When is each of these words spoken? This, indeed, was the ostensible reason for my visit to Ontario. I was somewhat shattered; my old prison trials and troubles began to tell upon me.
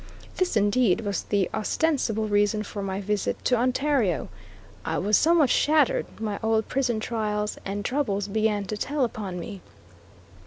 This, 0.37 0.57
indeed, 0.57 1.01
was 1.01 1.21
the 1.21 1.47
ostensible 1.53 2.27
reason 2.27 2.63
for 2.63 2.81
my 2.81 2.99
visit 3.01 3.37
to 3.45 3.55
Ontario. 3.55 4.29
I 4.83 4.97
was 4.97 5.15
somewhat 5.15 5.51
shattered; 5.51 6.07
my 6.19 6.39
old 6.41 6.67
prison 6.67 6.99
trials 6.99 7.59
and 7.65 7.85
troubles 7.85 8.27
began 8.27 8.65
to 8.65 8.77
tell 8.77 9.03
upon 9.05 9.39
me. 9.39 9.61